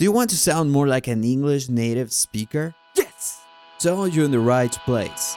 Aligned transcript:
Do 0.00 0.04
you 0.04 0.12
want 0.12 0.30
to 0.30 0.36
sound 0.38 0.72
more 0.72 0.88
like 0.88 1.08
an 1.08 1.22
English 1.24 1.68
native 1.68 2.10
speaker? 2.10 2.74
Yes! 2.96 3.42
So 3.76 4.06
you're 4.06 4.24
in 4.24 4.30
the 4.30 4.40
right 4.40 4.72
place. 4.86 5.36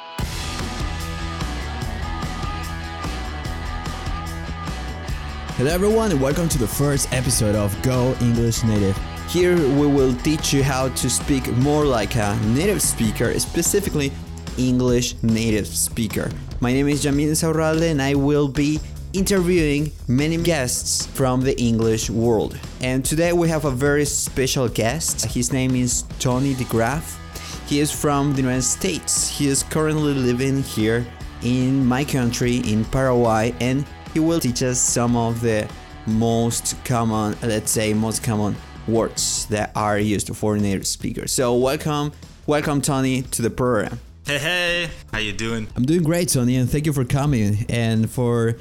Hello 5.57 5.69
everyone 5.69 6.11
and 6.11 6.21
welcome 6.21 6.47
to 6.47 6.57
the 6.57 6.65
first 6.65 7.11
episode 7.11 7.55
of 7.55 7.75
Go 7.81 8.15
English 8.21 8.63
Native. 8.63 8.97
Here 9.27 9.57
we 9.57 9.85
will 9.85 10.15
teach 10.19 10.53
you 10.53 10.63
how 10.63 10.87
to 10.87 11.09
speak 11.09 11.45
more 11.57 11.83
like 11.83 12.15
a 12.15 12.39
native 12.45 12.81
speaker, 12.81 13.37
specifically 13.41 14.13
English 14.57 15.21
native 15.23 15.67
speaker. 15.67 16.31
My 16.61 16.71
name 16.71 16.87
is 16.87 17.03
Jamil 17.03 17.31
Saurralde 17.31 17.91
and 17.91 18.01
I 18.01 18.15
will 18.15 18.47
be 18.47 18.79
interviewing 19.13 19.91
many 20.07 20.37
guests 20.37 21.05
from 21.05 21.41
the 21.41 21.57
English 21.61 22.09
world. 22.09 22.59
And 22.81 23.05
today 23.05 23.31
we 23.31 23.47
have 23.47 23.65
a 23.65 23.71
very 23.71 24.05
special 24.05 24.67
guest. 24.67 25.25
His 25.25 25.53
name 25.53 25.75
is 25.75 26.03
Tony 26.19 26.55
DeGraff. 26.55 27.19
He 27.67 27.79
is 27.79 27.91
from 27.91 28.33
the 28.33 28.41
United 28.41 28.63
States. 28.63 29.29
He 29.29 29.47
is 29.47 29.61
currently 29.63 30.13
living 30.13 30.63
here 30.63 31.05
in 31.43 31.85
my 31.85 32.03
country, 32.03 32.57
in 32.57 32.85
Paraguay, 32.85 33.53
and 33.61 33.85
he 34.13 34.19
will 34.19 34.39
teach 34.39 34.63
us 34.63 34.79
some 34.79 35.15
of 35.15 35.41
the 35.41 35.69
most 36.07 36.75
common, 36.83 37.37
let's 37.43 37.71
say, 37.71 37.93
most 37.93 38.23
common 38.23 38.55
words 38.87 39.45
that 39.47 39.71
are 39.75 39.99
used 39.99 40.35
for 40.35 40.57
native 40.57 40.87
speakers. 40.87 41.31
So 41.31 41.55
welcome, 41.55 42.11
welcome 42.47 42.81
Tony 42.81 43.21
to 43.21 43.41
the 43.43 43.49
program. 43.49 43.99
Hey, 44.25 44.39
hey, 44.39 44.89
how 45.11 45.19
you 45.19 45.33
doing? 45.33 45.67
I'm 45.75 45.85
doing 45.85 46.01
great, 46.01 46.29
Tony, 46.29 46.55
and 46.55 46.69
thank 46.69 46.85
you 46.85 46.93
for 46.93 47.05
coming. 47.05 47.65
And 47.69 48.09
for 48.09 48.55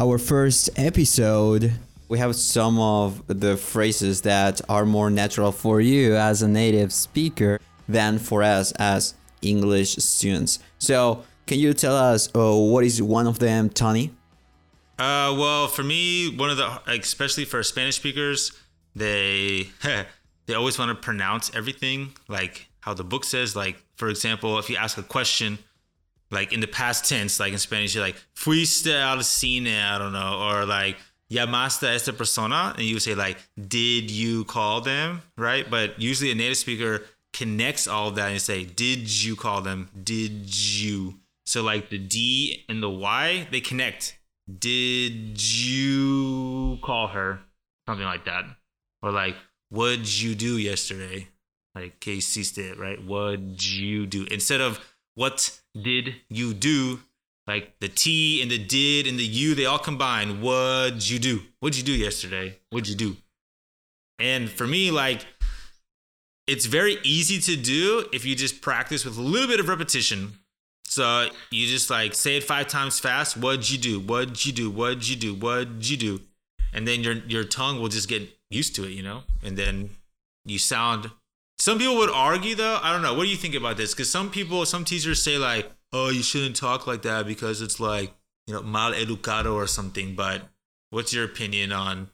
our 0.00 0.18
first 0.18 0.70
episode, 0.76 1.72
we 2.08 2.18
have 2.18 2.36
some 2.36 2.78
of 2.78 3.22
the 3.26 3.56
phrases 3.56 4.22
that 4.22 4.60
are 4.68 4.86
more 4.86 5.10
natural 5.10 5.50
for 5.50 5.80
you 5.80 6.14
as 6.14 6.42
a 6.42 6.48
native 6.48 6.92
speaker 6.92 7.58
than 7.88 8.18
for 8.18 8.42
us 8.42 8.72
as 8.72 9.14
English 9.42 9.96
students. 9.96 10.60
So, 10.78 11.24
can 11.46 11.58
you 11.58 11.72
tell 11.72 11.96
us 11.96 12.28
uh, 12.34 12.54
what 12.54 12.84
is 12.84 13.02
one 13.02 13.26
of 13.26 13.38
them, 13.38 13.70
Tony? 13.70 14.10
Uh, 14.98 15.34
well, 15.38 15.66
for 15.66 15.82
me, 15.82 16.34
one 16.36 16.50
of 16.50 16.56
the, 16.56 16.80
especially 16.86 17.44
for 17.44 17.62
Spanish 17.62 17.96
speakers, 17.96 18.52
they 18.94 19.68
they 20.46 20.54
always 20.54 20.78
want 20.78 20.90
to 20.90 20.94
pronounce 20.94 21.54
everything 21.54 22.12
like 22.28 22.68
how 22.80 22.94
the 22.94 23.04
book 23.04 23.24
says. 23.24 23.56
Like, 23.56 23.82
for 23.96 24.08
example, 24.08 24.58
if 24.58 24.70
you 24.70 24.76
ask 24.76 24.98
a 24.98 25.02
question, 25.02 25.58
like 26.30 26.52
in 26.52 26.60
the 26.60 26.66
past 26.66 27.08
tense, 27.08 27.40
like 27.40 27.52
in 27.52 27.58
Spanish, 27.58 27.94
you're 27.94 28.04
like 28.04 28.16
fuiste 28.34 28.92
al 28.92 29.18
cine, 29.18 29.82
I 29.82 29.98
don't 29.98 30.12
know, 30.12 30.38
or 30.40 30.64
like 30.64 30.96
llamaste 31.30 31.82
a 31.82 31.92
esta 31.92 32.12
persona, 32.12 32.74
and 32.76 32.84
you 32.86 32.98
say 32.98 33.14
like, 33.14 33.38
did 33.56 34.10
you 34.10 34.44
call 34.44 34.80
them, 34.80 35.22
right? 35.36 35.68
But 35.68 36.00
usually 36.00 36.30
a 36.30 36.34
native 36.34 36.56
speaker 36.56 37.02
connects 37.32 37.86
all 37.86 38.10
that 38.12 38.30
and 38.30 38.40
say, 38.40 38.64
did 38.64 39.24
you 39.24 39.36
call 39.36 39.60
them? 39.60 39.88
Did 40.02 40.54
you? 40.54 41.20
So 41.46 41.62
like 41.62 41.90
the 41.90 41.98
D 41.98 42.64
and 42.68 42.82
the 42.82 42.90
Y, 42.90 43.48
they 43.50 43.60
connect. 43.60 44.18
Did 44.58 45.42
you 45.42 46.78
call 46.82 47.08
her? 47.08 47.40
Something 47.86 48.06
like 48.06 48.24
that. 48.24 48.44
Or 49.02 49.12
like, 49.12 49.36
what'd 49.70 50.20
you 50.20 50.34
do 50.34 50.58
yesterday? 50.58 51.28
Like, 51.74 52.00
que 52.00 52.16
hiciste, 52.16 52.76
right? 52.78 53.02
What'd 53.04 53.64
you 53.64 54.06
do? 54.06 54.26
Instead 54.30 54.60
of 54.60 54.80
what 55.18 55.58
did 55.74 56.14
you 56.30 56.54
do? 56.54 57.00
Like 57.48 57.80
the 57.80 57.88
T 57.88 58.40
and 58.40 58.48
the 58.48 58.56
did 58.56 59.08
and 59.08 59.18
the 59.18 59.24
you, 59.24 59.56
they 59.56 59.64
all 59.64 59.80
combine. 59.80 60.40
What'd 60.40 61.10
you 61.10 61.18
do? 61.18 61.40
What'd 61.58 61.76
you 61.76 61.82
do 61.82 61.92
yesterday? 61.92 62.60
What'd 62.70 62.88
you 62.88 62.94
do? 62.94 63.16
And 64.20 64.48
for 64.48 64.64
me, 64.64 64.92
like, 64.92 65.26
it's 66.46 66.66
very 66.66 66.98
easy 67.02 67.40
to 67.40 67.60
do 67.60 68.06
if 68.12 68.24
you 68.24 68.36
just 68.36 68.60
practice 68.60 69.04
with 69.04 69.18
a 69.18 69.20
little 69.20 69.48
bit 69.48 69.58
of 69.58 69.68
repetition. 69.68 70.34
So 70.84 71.28
you 71.50 71.66
just 71.66 71.90
like 71.90 72.14
say 72.14 72.36
it 72.36 72.44
five 72.44 72.68
times 72.68 73.00
fast. 73.00 73.36
What'd 73.36 73.68
you 73.68 73.78
do? 73.78 73.98
What'd 73.98 74.46
you 74.46 74.52
do? 74.52 74.70
What'd 74.70 75.08
you 75.08 75.16
do? 75.16 75.34
What'd 75.34 75.90
you 75.90 75.96
do? 75.96 76.20
And 76.72 76.86
then 76.86 77.00
your 77.00 77.14
your 77.26 77.42
tongue 77.42 77.80
will 77.80 77.88
just 77.88 78.08
get 78.08 78.22
used 78.50 78.76
to 78.76 78.84
it, 78.84 78.90
you 78.90 79.02
know. 79.02 79.24
And 79.42 79.56
then 79.56 79.90
you 80.44 80.60
sound. 80.60 81.10
Some 81.58 81.78
people 81.78 81.96
would 81.96 82.10
argue 82.10 82.54
though. 82.54 82.78
I 82.82 82.92
don't 82.92 83.02
know. 83.02 83.14
What 83.14 83.24
do 83.24 83.30
you 83.30 83.36
think 83.36 83.54
about 83.54 83.76
this? 83.76 83.94
Because 83.94 84.10
some 84.10 84.30
people, 84.30 84.64
some 84.64 84.84
teachers 84.84 85.22
say 85.22 85.38
like, 85.38 85.70
"Oh, 85.92 86.10
you 86.10 86.22
shouldn't 86.22 86.56
talk 86.56 86.86
like 86.86 87.02
that 87.02 87.26
because 87.26 87.60
it's 87.62 87.80
like 87.80 88.12
you 88.46 88.54
know 88.54 88.62
mal 88.62 88.92
educado 88.92 89.54
or 89.54 89.66
something." 89.66 90.14
But 90.14 90.42
what's 90.90 91.12
your 91.12 91.24
opinion 91.24 91.72
on 91.72 92.10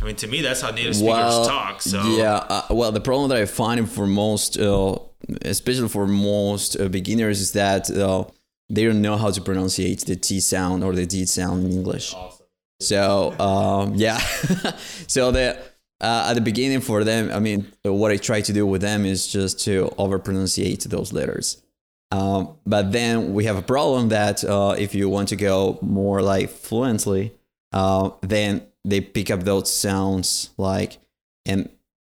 I 0.00 0.04
mean, 0.04 0.16
to 0.16 0.28
me, 0.28 0.42
that's 0.42 0.60
how 0.60 0.70
native 0.70 0.94
speakers 0.94 1.12
well, 1.12 1.46
talk. 1.46 1.82
So 1.82 2.00
yeah, 2.16 2.34
uh, 2.48 2.66
well, 2.70 2.92
the 2.92 3.00
problem 3.00 3.30
that 3.30 3.38
I 3.38 3.46
find 3.46 3.90
for 3.90 4.06
most, 4.06 4.56
uh, 4.58 4.96
especially 5.42 5.88
for 5.88 6.06
most 6.06 6.78
uh, 6.78 6.88
beginners, 6.88 7.40
is 7.40 7.52
that 7.52 7.90
uh, 7.90 8.24
they 8.70 8.84
don't 8.84 9.02
know 9.02 9.16
how 9.16 9.30
to 9.30 9.40
pronunciate 9.40 10.04
the 10.04 10.14
T 10.14 10.38
sound 10.38 10.84
or 10.84 10.94
the 10.94 11.04
D 11.04 11.26
sound 11.26 11.66
in 11.66 11.72
English. 11.72 12.14
Awesome. 12.14 12.46
So 12.80 13.34
um, 13.40 13.94
yeah, 13.96 14.18
so 15.08 15.32
the 15.32 15.58
uh, 16.00 16.26
at 16.28 16.34
the 16.34 16.40
beginning 16.40 16.80
for 16.80 17.04
them, 17.04 17.30
I 17.32 17.40
mean, 17.40 17.72
what 17.82 18.10
I 18.10 18.16
try 18.16 18.40
to 18.40 18.52
do 18.52 18.66
with 18.66 18.80
them 18.80 19.04
is 19.04 19.26
just 19.26 19.60
to 19.64 19.92
over 19.98 20.18
pronunciate 20.18 20.84
those 20.84 21.12
letters. 21.12 21.62
Um, 22.10 22.56
but 22.64 22.92
then 22.92 23.34
we 23.34 23.44
have 23.44 23.56
a 23.56 23.62
problem 23.62 24.08
that 24.08 24.42
uh, 24.44 24.74
if 24.78 24.94
you 24.94 25.08
want 25.08 25.28
to 25.28 25.36
go 25.36 25.78
more 25.82 26.22
like 26.22 26.48
fluently, 26.48 27.34
then 27.72 28.62
they 28.84 29.00
pick 29.00 29.30
up 29.30 29.42
those 29.42 29.72
sounds 29.72 30.50
like 30.56 30.98
and 31.46 31.68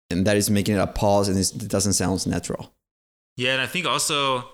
and 0.10 0.26
that 0.28 0.38
is 0.38 0.50
making 0.50 0.76
it 0.76 0.80
a 0.80 0.88
pause 0.88 1.28
and 1.28 1.38
it 1.38 1.70
doesn't 1.70 1.94
sound 1.94 2.26
natural 2.28 2.74
yeah 3.38 3.54
and 3.54 3.62
i 3.62 3.66
think 3.66 3.86
also 3.86 4.50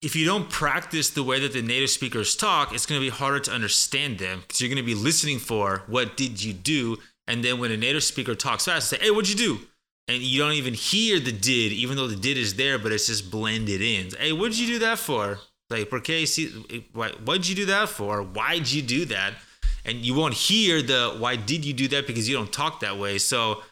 if 0.00 0.14
you 0.14 0.24
don't 0.24 0.48
practice 0.48 1.10
the 1.10 1.24
way 1.24 1.40
that 1.40 1.52
the 1.52 1.62
native 1.62 1.90
speakers 1.90 2.36
talk 2.36 2.72
it's 2.72 2.86
going 2.86 3.00
to 3.00 3.04
be 3.04 3.10
harder 3.10 3.40
to 3.40 3.50
understand 3.50 4.18
them 4.18 4.40
because 4.40 4.60
you're 4.60 4.68
going 4.68 4.76
to 4.76 4.82
be 4.82 4.94
listening 4.94 5.38
for 5.38 5.82
what 5.86 6.16
did 6.16 6.42
you 6.42 6.52
do 6.52 6.96
and 7.28 7.44
then 7.44 7.60
when 7.60 7.70
a 7.70 7.76
native 7.76 8.02
speaker 8.02 8.34
talks 8.34 8.64
fast 8.64 8.88
say 8.88 8.98
hey 9.00 9.10
what'd 9.10 9.30
you 9.30 9.36
do? 9.36 9.60
And 10.08 10.22
you 10.22 10.40
don't 10.40 10.54
even 10.54 10.72
hear 10.74 11.20
the 11.20 11.32
did 11.32 11.72
even 11.72 11.96
though 11.96 12.08
the 12.08 12.16
did 12.16 12.36
is 12.36 12.56
there 12.56 12.78
but 12.78 12.90
it's 12.90 13.06
just 13.06 13.30
blended 13.30 13.80
in. 13.80 14.10
Hey 14.18 14.32
what'd 14.32 14.58
you 14.58 14.66
do 14.66 14.78
that 14.80 14.98
for? 14.98 15.38
Like 15.70 15.90
porque 15.90 16.26
what'd 17.24 17.48
you 17.48 17.54
do 17.54 17.66
that 17.66 17.88
for? 17.90 18.22
Why'd 18.22 18.68
you 18.68 18.82
do 18.82 19.04
that? 19.04 19.34
And 19.84 19.98
you 19.98 20.14
won't 20.14 20.34
hear 20.34 20.82
the 20.82 21.14
why 21.18 21.36
did 21.36 21.64
you 21.64 21.72
do 21.72 21.86
that? 21.88 22.06
because 22.06 22.28
you 22.28 22.36
don't 22.36 22.52
talk 22.52 22.80
that 22.80 22.98
way. 22.98 23.18
So 23.18 23.62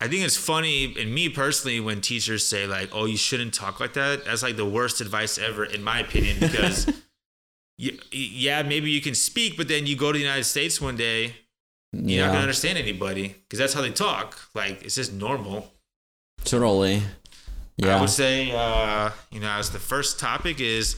i 0.00 0.08
think 0.08 0.24
it's 0.24 0.36
funny 0.36 0.94
and 0.98 1.14
me 1.14 1.28
personally 1.28 1.80
when 1.80 2.00
teachers 2.00 2.46
say 2.46 2.66
like 2.66 2.90
oh 2.92 3.06
you 3.06 3.16
shouldn't 3.16 3.54
talk 3.54 3.80
like 3.80 3.94
that 3.94 4.24
that's 4.24 4.42
like 4.42 4.56
the 4.56 4.66
worst 4.66 5.00
advice 5.00 5.38
ever 5.38 5.64
in 5.64 5.82
my 5.82 6.00
opinion 6.00 6.36
because 6.38 6.86
yeah 8.12 8.62
maybe 8.62 8.90
you 8.90 9.00
can 9.00 9.14
speak 9.14 9.56
but 9.56 9.68
then 9.68 9.86
you 9.86 9.96
go 9.96 10.12
to 10.12 10.18
the 10.18 10.24
united 10.24 10.44
states 10.44 10.80
one 10.80 10.96
day 10.96 11.34
you're 12.00 12.18
yeah. 12.18 12.26
not 12.26 12.32
gonna 12.32 12.42
understand 12.42 12.78
anybody 12.78 13.28
because 13.28 13.58
that's 13.58 13.74
how 13.74 13.80
they 13.80 13.90
talk 13.90 14.38
like 14.54 14.82
it's 14.84 14.94
just 14.94 15.12
normal 15.12 15.72
totally 16.44 17.02
yeah 17.76 17.96
i 17.96 18.00
would 18.00 18.10
say 18.10 18.50
uh 18.52 19.10
you 19.30 19.40
know 19.40 19.50
as 19.50 19.70
the 19.70 19.78
first 19.78 20.18
topic 20.18 20.60
is 20.60 20.96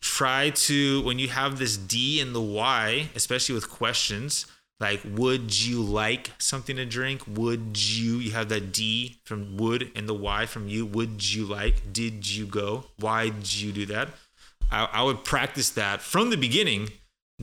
try 0.00 0.50
to 0.50 1.02
when 1.02 1.18
you 1.18 1.28
have 1.28 1.58
this 1.58 1.76
D 1.76 2.20
and 2.20 2.34
the 2.34 2.40
Y, 2.40 3.10
especially 3.14 3.54
with 3.54 3.70
questions 3.70 4.46
like 4.78 5.02
would 5.04 5.62
you 5.66 5.82
like 5.82 6.30
something 6.38 6.76
to 6.76 6.86
drink? 6.86 7.22
Would 7.28 7.78
you 7.78 8.14
you 8.14 8.30
have 8.30 8.48
that 8.48 8.72
D 8.72 9.20
from 9.24 9.58
would 9.58 9.90
and 9.94 10.08
the 10.08 10.14
Y 10.14 10.46
from 10.46 10.68
you? 10.68 10.86
Would 10.86 11.32
you 11.34 11.44
like? 11.44 11.92
Did 11.92 12.28
you 12.28 12.46
go? 12.46 12.86
Why 12.96 13.28
did 13.28 13.60
you 13.60 13.72
do 13.72 13.86
that? 13.86 14.08
I, 14.72 14.88
I 14.90 15.02
would 15.02 15.22
practice 15.22 15.68
that 15.70 16.00
from 16.00 16.30
the 16.30 16.36
beginning. 16.36 16.88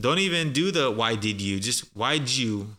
Don't 0.00 0.18
even 0.18 0.52
do 0.52 0.70
the 0.70 0.90
why 0.90 1.16
did 1.16 1.40
you? 1.40 1.58
Just 1.58 1.84
why'd 1.96 2.28
you? 2.28 2.76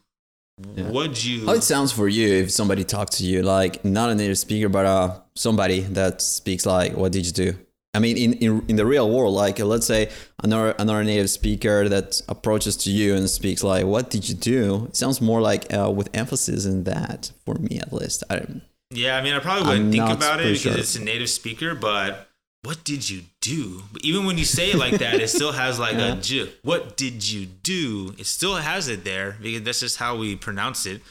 Yeah. 0.75 0.89
What'd 0.89 1.23
you? 1.23 1.45
How 1.45 1.53
it 1.53 1.63
sounds 1.63 1.91
for 1.91 2.07
you 2.07 2.27
if 2.33 2.51
somebody 2.51 2.83
talks 2.83 3.17
to 3.17 3.23
you 3.23 3.41
like 3.43 3.83
not 3.85 4.09
a 4.09 4.15
native 4.15 4.37
speaker, 4.37 4.69
but 4.69 4.85
uh 4.85 5.19
somebody 5.35 5.81
that 5.81 6.21
speaks 6.21 6.65
like 6.65 6.93
what 6.93 7.11
did 7.11 7.25
you 7.25 7.31
do? 7.31 7.57
I 7.93 7.99
mean, 7.99 8.17
in, 8.17 8.33
in, 8.33 8.65
in 8.67 8.75
the 8.75 8.85
real 8.85 9.09
world, 9.09 9.33
like 9.33 9.59
uh, 9.59 9.65
let's 9.65 9.87
say 9.87 10.11
another 10.43 10.75
another 10.77 11.03
native 11.03 11.29
speaker 11.29 11.89
that 11.89 12.21
approaches 12.29 12.77
to 12.77 12.91
you 12.91 13.15
and 13.15 13.27
speaks 13.27 13.63
like, 13.63 13.85
"What 13.85 14.11
did 14.11 14.29
you 14.29 14.35
do?" 14.35 14.85
It 14.85 14.95
sounds 14.95 15.19
more 15.21 15.41
like 15.41 15.73
uh, 15.73 15.89
with 15.89 16.09
emphasis 16.13 16.65
in 16.65 16.83
that 16.83 17.31
for 17.45 17.55
me, 17.55 17.79
at 17.79 17.91
least. 17.91 18.23
I, 18.29 18.45
yeah, 18.91 19.17
I 19.17 19.21
mean, 19.21 19.33
I 19.33 19.39
probably 19.39 19.67
wouldn't 19.67 19.91
think 19.91 20.09
about 20.09 20.39
it 20.39 20.43
because 20.43 20.61
sure. 20.61 20.77
it's 20.77 20.95
a 20.95 21.03
native 21.03 21.29
speaker, 21.29 21.73
but 21.73 22.28
what 22.63 22.83
did 22.83 23.09
you 23.09 23.23
do? 23.41 23.83
But 23.91 24.03
even 24.03 24.25
when 24.25 24.37
you 24.37 24.45
say 24.45 24.71
it 24.71 24.77
like 24.77 24.99
that, 24.99 25.15
it 25.15 25.29
still 25.29 25.53
has 25.53 25.79
like 25.79 25.95
yeah. 25.95 26.13
a 26.13 26.21
j. 26.21 26.51
What 26.61 26.97
did 26.97 27.29
you 27.29 27.45
do? 27.45 28.13
It 28.17 28.25
still 28.25 28.55
has 28.55 28.87
it 28.87 29.03
there 29.03 29.37
because 29.41 29.63
that's 29.63 29.79
just 29.79 29.97
how 29.97 30.17
we 30.17 30.35
pronounce 30.35 30.85
it. 30.85 31.01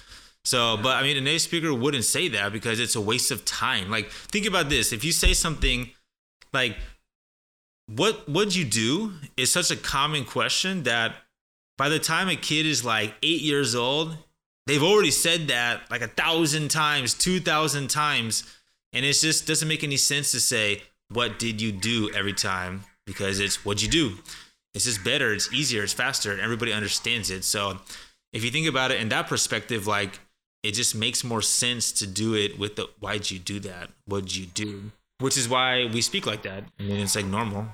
So, 0.44 0.76
but 0.76 0.96
I 0.96 1.02
mean, 1.02 1.16
a 1.16 1.20
native 1.20 1.42
speaker 1.42 1.72
wouldn't 1.72 2.04
say 2.04 2.28
that 2.28 2.52
because 2.52 2.80
it's 2.80 2.96
a 2.96 3.00
waste 3.00 3.30
of 3.30 3.44
time. 3.44 3.90
Like, 3.90 4.10
think 4.10 4.46
about 4.46 4.68
this: 4.68 4.92
if 4.92 5.04
you 5.04 5.12
say 5.12 5.32
something 5.32 5.90
like 6.52 6.76
"What 7.86 8.28
what 8.28 8.46
would 8.46 8.54
you 8.54 8.64
do 8.64 9.12
is 9.36 9.50
such 9.50 9.70
a 9.70 9.76
common 9.76 10.24
question 10.24 10.82
that 10.82 11.14
by 11.76 11.88
the 11.88 11.98
time 11.98 12.28
a 12.28 12.36
kid 12.36 12.66
is 12.66 12.84
like 12.84 13.14
eight 13.22 13.40
years 13.40 13.74
old 13.74 14.16
they've 14.68 14.82
already 14.82 15.10
said 15.10 15.48
that 15.48 15.90
like 15.90 16.02
a 16.02 16.08
thousand 16.08 16.70
times, 16.70 17.14
two 17.14 17.40
thousand 17.40 17.88
times, 17.88 18.44
and 18.92 19.04
it 19.04 19.14
just 19.14 19.46
doesn't 19.46 19.66
make 19.66 19.82
any 19.82 19.96
sense 19.96 20.30
to 20.30 20.40
say 20.40 20.82
what 21.08 21.38
did 21.38 21.60
you 21.60 21.72
do 21.72 22.10
every 22.14 22.32
time 22.32 22.84
because 23.08 23.40
it's 23.40 23.64
what 23.64 23.82
you 23.82 23.88
do. 23.88 24.18
It's 24.74 24.84
just 24.84 25.02
better, 25.02 25.32
it's 25.32 25.52
easier, 25.52 25.82
it's 25.82 25.94
faster, 25.94 26.30
and 26.30 26.40
everybody 26.40 26.72
understands 26.72 27.30
it. 27.30 27.42
So 27.42 27.78
if 28.32 28.44
you 28.44 28.50
think 28.50 28.68
about 28.68 28.90
it 28.90 29.00
in 29.00 29.08
that 29.08 29.26
perspective, 29.26 29.86
like 29.86 30.20
it 30.62 30.72
just 30.72 30.94
makes 30.94 31.24
more 31.24 31.42
sense 31.42 31.90
to 31.92 32.06
do 32.06 32.34
it 32.34 32.58
with 32.58 32.76
the 32.76 32.88
why'd 33.00 33.30
you 33.30 33.38
do 33.38 33.58
that? 33.60 33.90
What'd 34.04 34.36
you 34.36 34.46
do? 34.46 34.92
Which 35.20 35.36
is 35.36 35.48
why 35.48 35.88
we 35.92 36.02
speak 36.02 36.26
like 36.26 36.42
that. 36.42 36.64
I 36.78 36.82
mean, 36.82 37.00
it's 37.00 37.16
like 37.16 37.24
normal. 37.24 37.66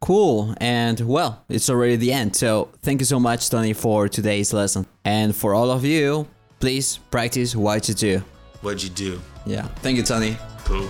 Cool. 0.00 0.54
And 0.60 1.00
well, 1.00 1.44
it's 1.48 1.70
already 1.70 1.96
the 1.96 2.12
end. 2.12 2.36
So 2.36 2.70
thank 2.82 3.00
you 3.00 3.06
so 3.06 3.20
much, 3.20 3.48
Tony, 3.48 3.72
for 3.72 4.08
today's 4.08 4.52
lesson. 4.52 4.86
And 5.04 5.34
for 5.34 5.54
all 5.54 5.70
of 5.70 5.84
you, 5.84 6.28
please 6.58 6.98
practice 7.10 7.54
what 7.54 7.88
you 7.88 7.94
do. 7.94 8.22
What'd 8.60 8.82
you 8.82 8.90
do? 8.90 9.20
Yeah. 9.46 9.62
Thank 9.82 9.96
you, 9.96 10.02
Tony. 10.02 10.36
Cool. 10.64 10.88